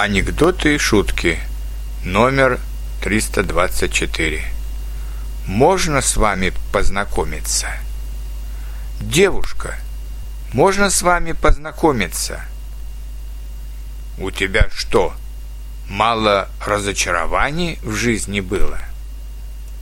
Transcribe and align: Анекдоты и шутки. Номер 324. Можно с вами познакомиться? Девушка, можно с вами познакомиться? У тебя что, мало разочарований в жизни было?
Анекдоты 0.00 0.76
и 0.76 0.78
шутки. 0.78 1.40
Номер 2.04 2.60
324. 3.02 4.44
Можно 5.44 6.02
с 6.02 6.16
вами 6.16 6.52
познакомиться? 6.72 7.66
Девушка, 9.00 9.74
можно 10.52 10.88
с 10.88 11.02
вами 11.02 11.32
познакомиться? 11.32 12.42
У 14.18 14.30
тебя 14.30 14.68
что, 14.72 15.14
мало 15.88 16.48
разочарований 16.64 17.80
в 17.82 17.96
жизни 17.96 18.38
было? 18.38 18.78